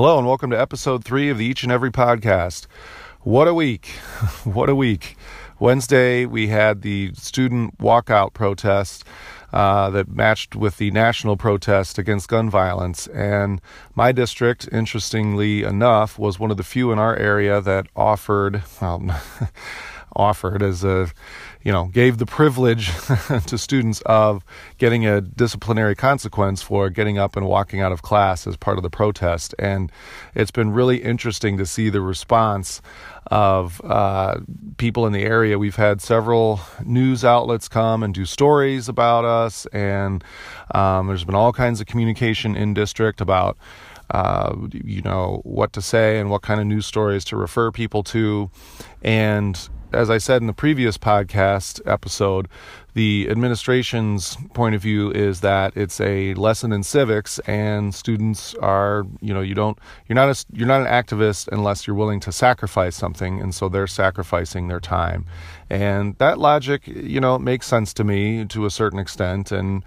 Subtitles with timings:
[0.00, 2.68] Hello, and welcome to episode three of the Each and Every podcast.
[3.22, 3.86] What a week!
[4.44, 5.16] what a week!
[5.58, 9.02] Wednesday, we had the student walkout protest
[9.52, 13.08] uh, that matched with the national protest against gun violence.
[13.08, 13.60] And
[13.96, 18.62] my district, interestingly enough, was one of the few in our area that offered,
[20.18, 21.10] offered as a
[21.62, 22.90] you know, gave the privilege
[23.46, 24.44] to students of
[24.78, 28.82] getting a disciplinary consequence for getting up and walking out of class as part of
[28.82, 29.54] the protest.
[29.58, 29.90] And
[30.34, 32.80] it's been really interesting to see the response
[33.26, 34.38] of uh,
[34.78, 35.58] people in the area.
[35.58, 40.24] We've had several news outlets come and do stories about us, and
[40.74, 43.58] um, there's been all kinds of communication in district about.
[44.10, 48.02] Uh, you know what to say and what kind of news stories to refer people
[48.02, 48.50] to,
[49.02, 52.48] and as I said in the previous podcast episode,
[52.98, 59.04] the administration's point of view is that it's a lesson in civics, and students are,
[59.20, 62.32] you know, you don't, you're not a, you're not an activist unless you're willing to
[62.32, 65.26] sacrifice something, and so they're sacrificing their time,
[65.70, 69.84] and that logic, you know, makes sense to me to a certain extent, and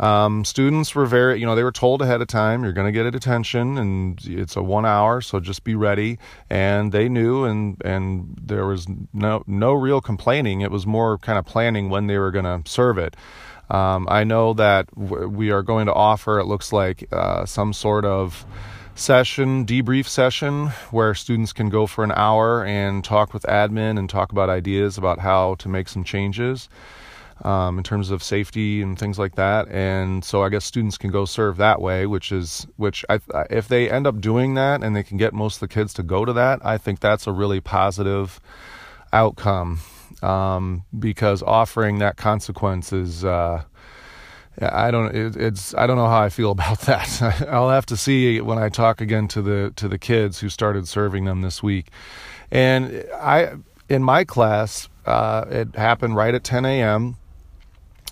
[0.00, 2.92] um, students were very, you know, they were told ahead of time, you're going to
[2.92, 6.18] get a detention and it's a one hour, so just be ready.
[6.48, 10.62] And they knew, and and there was no no real complaining.
[10.62, 13.16] It was more kind of planning when they were going to serve it.
[13.70, 16.40] Um, I know that we are going to offer.
[16.40, 18.44] It looks like uh, some sort of
[18.96, 24.10] session, debrief session, where students can go for an hour and talk with admin and
[24.10, 26.68] talk about ideas about how to make some changes
[27.44, 29.68] um, in terms of safety and things like that.
[29.68, 33.68] And so I guess students can go serve that way, which is which I, if
[33.68, 36.24] they end up doing that and they can get most of the kids to go
[36.24, 38.40] to that, I think that's a really positive
[39.12, 39.80] outcome
[40.22, 43.24] um, because offering that consequence is.
[43.24, 43.62] Uh,
[44.60, 45.14] I don't.
[45.14, 45.74] It, it's.
[45.74, 47.22] I don't know how I feel about that.
[47.50, 50.88] I'll have to see when I talk again to the to the kids who started
[50.88, 51.88] serving them this week.
[52.50, 53.54] And I,
[53.88, 57.16] in my class, uh, it happened right at 10 a.m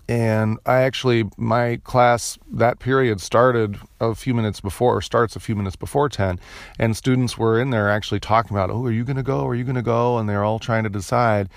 [0.08, 5.40] and I actually my class that period started a few minutes before or starts a
[5.40, 6.40] few minutes before 10
[6.78, 9.46] and students were in there actually talking about oh are you going to go?
[9.46, 10.18] Are you going to go?
[10.18, 11.48] And they're all trying to decide.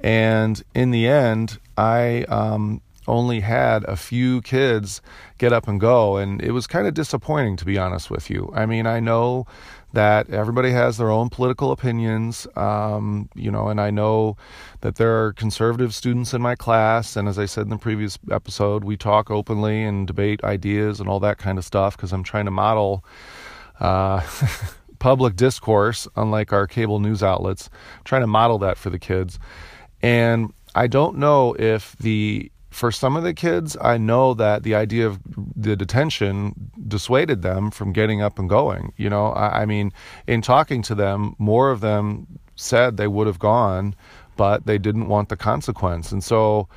[0.00, 5.00] And in the end I um, only had a few kids
[5.38, 6.18] get up and go.
[6.18, 8.52] And it was kind of disappointing to be honest with you.
[8.54, 9.46] I mean I know
[9.92, 14.36] that everybody has their own political opinions, um, you know, and I know
[14.82, 17.16] that there are conservative students in my class.
[17.16, 21.08] And as I said in the previous episode, we talk openly and debate ideas and
[21.08, 23.04] all that kind of stuff because I'm trying to model
[23.80, 24.20] uh,
[24.98, 29.38] public discourse, unlike our cable news outlets, I'm trying to model that for the kids.
[30.02, 34.74] And I don't know if the for some of the kids, I know that the
[34.74, 35.18] idea of
[35.56, 38.92] the detention dissuaded them from getting up and going.
[38.96, 39.92] You know, I, I mean,
[40.26, 42.26] in talking to them, more of them
[42.56, 43.94] said they would have gone,
[44.36, 46.12] but they didn't want the consequence.
[46.12, 46.68] And so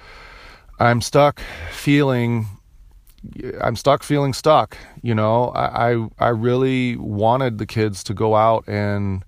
[0.79, 1.41] I'm stuck
[1.71, 2.47] feeling
[3.61, 4.77] I'm stuck feeling stuck.
[5.03, 9.23] You know, I, I, really wanted the kids to go out and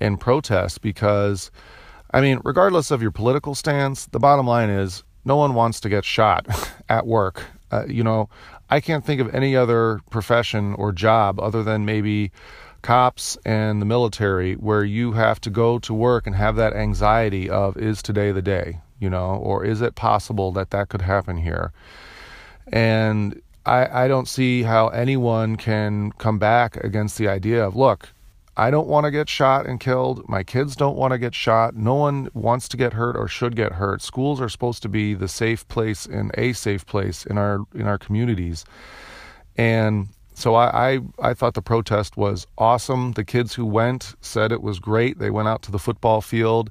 [0.00, 1.50] and protest because
[2.12, 5.88] I mean, regardless of your political stance, the bottom line is no one wants to
[5.88, 6.46] get shot
[6.88, 7.42] at work.
[7.72, 8.28] Uh, you know,
[8.74, 12.32] I can't think of any other profession or job other than maybe
[12.82, 17.48] cops and the military where you have to go to work and have that anxiety
[17.48, 21.36] of is today the day, you know, or is it possible that that could happen
[21.36, 21.72] here?
[22.66, 28.08] And I, I don't see how anyone can come back against the idea of look,
[28.56, 30.28] I don't want to get shot and killed.
[30.28, 31.74] My kids don't want to get shot.
[31.74, 34.00] No one wants to get hurt or should get hurt.
[34.00, 37.86] Schools are supposed to be the safe place and a safe place in our in
[37.86, 38.64] our communities.
[39.56, 43.12] And so I, I, I thought the protest was awesome.
[43.12, 45.18] The kids who went said it was great.
[45.18, 46.70] They went out to the football field.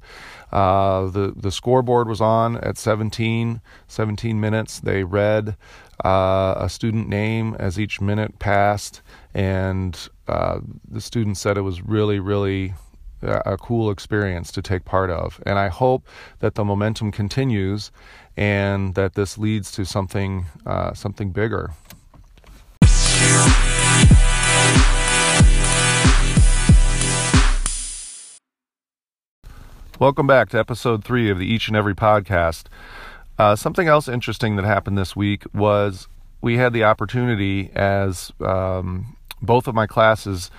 [0.52, 4.80] Uh, the the scoreboard was on at 17, 17 minutes.
[4.80, 5.56] They read
[6.04, 9.00] uh, a student name as each minute passed,
[9.32, 12.74] and uh, the students said it was really, really
[13.24, 15.40] a cool experience to take part of.
[15.46, 16.06] And I hope
[16.40, 17.90] that the momentum continues
[18.36, 21.70] and that this leads to something uh, something bigger.
[30.00, 32.64] Welcome back to episode three of the Each and Every podcast.
[33.38, 36.08] Uh, something else interesting that happened this week was
[36.40, 40.50] we had the opportunity as um, both of my classes,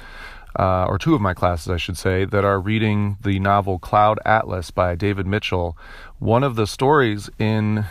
[0.57, 4.19] uh, or two of my classes, I should say, that are reading the novel Cloud
[4.25, 5.77] Atlas by David Mitchell.
[6.19, 7.83] One of the stories in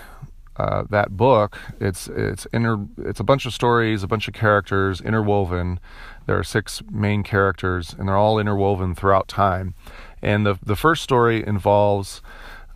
[0.56, 5.00] uh, that book, it's it's inter, it's a bunch of stories, a bunch of characters
[5.00, 5.80] interwoven
[6.26, 9.74] There are six main characters, and they're all interwoven throughout time.
[10.24, 12.22] And the the first story involves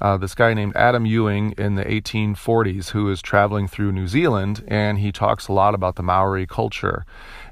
[0.00, 4.64] uh, this guy named Adam Ewing in the 1840s who is traveling through New Zealand,
[4.68, 7.04] and he talks a lot about the Maori culture.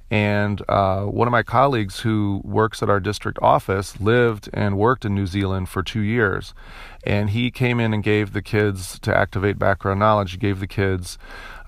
[0.08, 5.04] And uh, one of my colleagues who works at our district office lived and worked
[5.04, 6.54] in New Zealand for two years.
[7.04, 10.68] And he came in and gave the kids, to activate background knowledge, he gave the
[10.68, 11.18] kids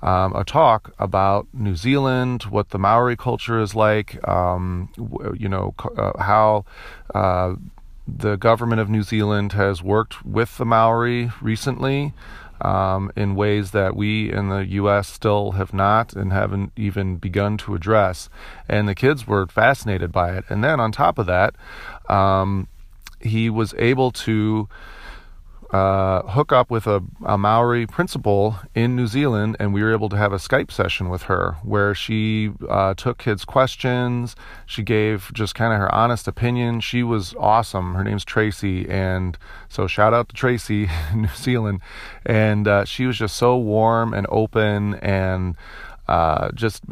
[0.03, 4.89] um, a talk about New Zealand, what the Maori culture is like, um,
[5.37, 6.65] you know, uh, how.
[8.17, 12.15] The government of New Zealand has worked with the Maori recently
[12.63, 15.09] um, in ways that we in the U.S.
[15.09, 18.31] still have not and haven't even begun to address.
[18.67, 20.45] And the kids were fascinated by it.
[20.49, 21.55] And then on top of that,
[22.09, 22.67] um,
[23.21, 24.69] he was able to
[25.71, 30.09] uh, hook up with a, a, Maori principal in New Zealand, and we were able
[30.09, 34.35] to have a Skype session with her where she uh, took kids' questions.
[34.65, 36.81] She gave just kind of her honest opinion.
[36.81, 37.95] She was awesome.
[37.95, 39.37] Her name's Tracy, and
[39.69, 41.81] so shout out to Tracy in New Zealand.
[42.25, 45.55] And uh, she was just so warm and open and
[46.09, 46.83] uh, just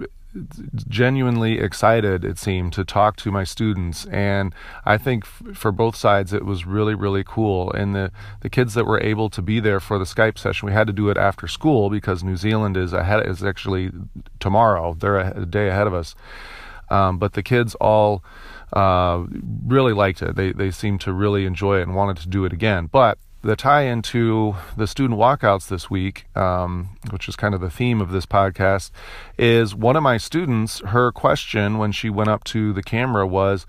[0.89, 4.07] genuinely excited, it seemed, to talk to my students.
[4.07, 4.55] And
[4.85, 7.71] I think f- for both sides, it was really, really cool.
[7.73, 10.73] And the, the kids that were able to be there for the Skype session, we
[10.73, 13.91] had to do it after school because New Zealand is ahead, is actually
[14.41, 14.95] tomorrow.
[14.95, 16.15] They're a, a day ahead of us.
[16.89, 18.23] Um, but the kids all
[18.73, 19.25] uh,
[19.67, 20.37] really liked it.
[20.37, 22.87] They, they seemed to really enjoy it and wanted to do it again.
[22.87, 27.71] But the tie into the student walkouts this week, um, which is kind of the
[27.71, 28.91] theme of this podcast,
[29.39, 30.81] is one of my students.
[30.81, 33.65] Her question when she went up to the camera was,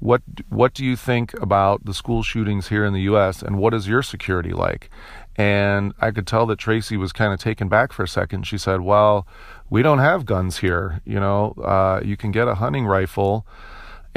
[0.00, 3.42] "What what do you think about the school shootings here in the U.S.
[3.42, 4.90] and what is your security like?"
[5.36, 8.46] And I could tell that Tracy was kind of taken back for a second.
[8.46, 9.26] She said, "Well,
[9.68, 11.02] we don't have guns here.
[11.04, 13.46] You know, uh, you can get a hunting rifle."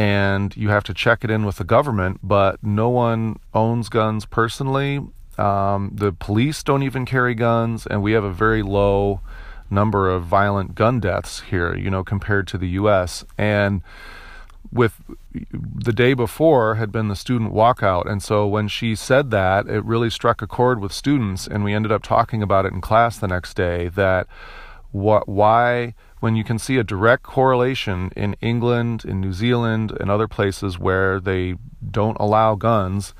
[0.01, 4.25] And you have to check it in with the government, but no one owns guns
[4.25, 4.99] personally.
[5.37, 9.21] Um, the police don't even carry guns, and we have a very low
[9.69, 13.23] number of violent gun deaths here, you know, compared to the U.S.
[13.37, 13.83] And
[14.71, 14.99] with
[15.53, 18.09] the day before had been the student walkout.
[18.09, 21.45] And so when she said that, it really struck a chord with students.
[21.45, 24.25] And we ended up talking about it in class the next day that
[24.91, 30.09] what, why when you can see a direct correlation in England, in New Zealand, and
[30.09, 31.55] other places where they
[31.89, 33.13] don't allow guns,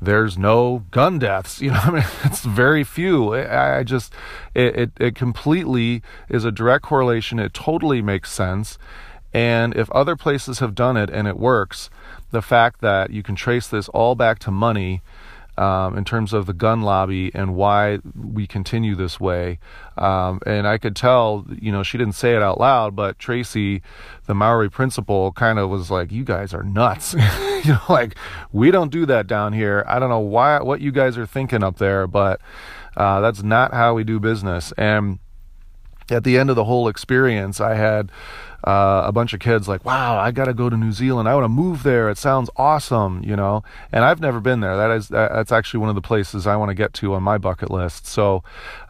[0.00, 1.60] there's no gun deaths.
[1.60, 3.34] You know, I mean, it's very few.
[3.34, 4.14] I, just,
[4.54, 7.38] it, it, it completely is a direct correlation.
[7.38, 8.78] It totally makes sense.
[9.34, 11.90] And if other places have done it and it works,
[12.30, 15.02] the fact that you can trace this all back to money
[15.60, 19.58] um, in terms of the gun lobby and why we continue this way.
[19.98, 23.82] Um, and I could tell, you know, she didn't say it out loud, but Tracy,
[24.24, 27.12] the Maori principal, kind of was like, "You guys are nuts."
[27.64, 28.14] you know, like
[28.52, 29.84] we don't do that down here.
[29.86, 32.40] I don't know why what you guys are thinking up there, but
[32.96, 34.72] uh, that's not how we do business.
[34.78, 35.18] And
[36.08, 38.10] at the end of the whole experience, I had
[38.64, 41.28] uh, a bunch of kids like, wow, I got to go to New Zealand.
[41.28, 42.10] I want to move there.
[42.10, 43.62] It sounds awesome, you know.
[43.92, 44.76] And I've never been there.
[44.76, 47.38] That is that's actually one of the places I want to get to on my
[47.38, 48.06] bucket list.
[48.06, 48.42] So,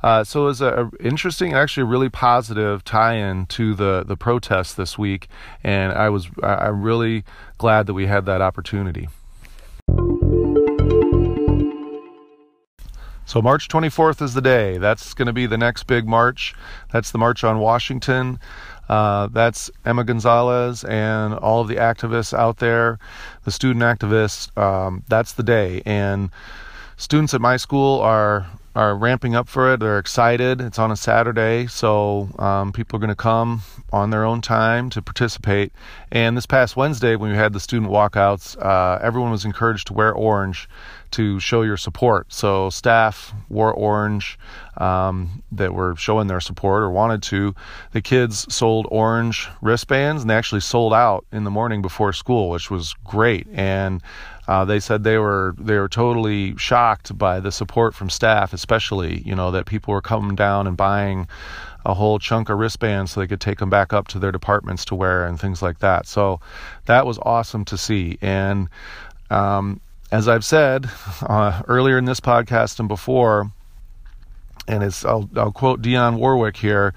[0.03, 4.77] uh, so it was a, a interesting, actually, really positive tie-in to the the protest
[4.77, 5.29] this week,
[5.63, 7.25] and I was I'm really
[7.59, 9.09] glad that we had that opportunity.
[13.31, 14.77] So March 24th is the day.
[14.77, 16.53] That's going to be the next big march.
[16.93, 18.41] That's the March on Washington.
[18.89, 22.99] Uh, that's Emma Gonzalez and all of the activists out there,
[23.45, 24.51] the student activists.
[24.61, 26.31] Um, that's the day, and
[26.97, 29.81] students at my school are are ramping up for it.
[29.81, 30.61] They're excited.
[30.61, 33.63] It's on a Saturday, so um, people are going to come
[33.93, 35.73] on their own time to participate.
[36.13, 39.93] And this past Wednesday, when we had the student walkouts, uh, everyone was encouraged to
[39.93, 40.69] wear orange
[41.13, 42.33] to show your support.
[42.33, 44.39] So staff wore orange
[44.77, 47.55] um, that were showing their support or wanted to.
[47.93, 52.51] The kids sold orange wristbands and they actually sold out in the morning before school,
[52.51, 53.49] which was great.
[53.53, 54.03] And
[54.51, 59.21] uh, they said they were they were totally shocked by the support from staff, especially
[59.21, 61.29] you know that people were coming down and buying
[61.87, 64.85] a whole chunk of wristbands so they could take them back up to their departments
[64.85, 66.05] to wear and things like that.
[66.05, 66.41] So
[66.87, 68.19] that was awesome to see.
[68.21, 68.69] And
[69.31, 69.81] um,
[70.11, 70.91] as I've said
[71.23, 73.53] uh, earlier in this podcast and before,
[74.67, 76.93] and it's I'll, I'll quote Dionne Warwick here.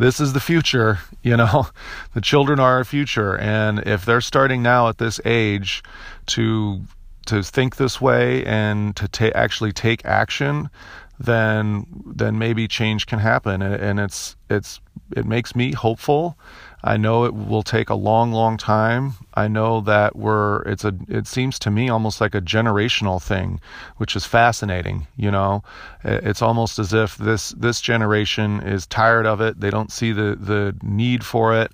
[0.00, 1.68] This is the future, you know.
[2.14, 5.82] The children are our future, and if they're starting now at this age
[6.26, 6.82] to
[7.26, 10.70] to think this way and to ta- actually take action,
[11.18, 14.80] then then maybe change can happen, and, and it's it's
[15.14, 16.38] it makes me hopeful
[16.82, 19.14] I know it will take a long, long time.
[19.34, 23.60] I know that we're it's a it seems to me almost like a generational thing,
[23.98, 25.06] which is fascinating.
[25.16, 25.62] You know,
[26.02, 29.60] it's almost as if this this generation is tired of it.
[29.60, 31.72] They don't see the the need for it,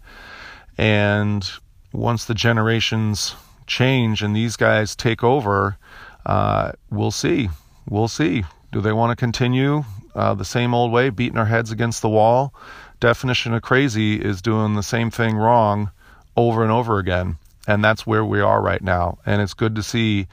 [0.76, 1.48] and
[1.92, 3.34] once the generations
[3.66, 5.76] change and these guys take over,
[6.24, 7.48] uh, we'll see.
[7.88, 8.44] We'll see.
[8.72, 9.84] Do they want to continue
[10.14, 12.52] uh, the same old way, beating our heads against the wall?
[13.00, 15.90] Definition of crazy is doing the same thing wrong
[16.36, 17.38] over and over again.
[17.66, 19.18] And that's where we are right now.
[19.26, 20.28] And it's good to see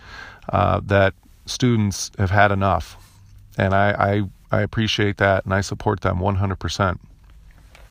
[0.50, 1.14] uh, that
[1.46, 2.98] students have had enough.
[3.58, 7.00] And I, I, I appreciate that and I support them 100%.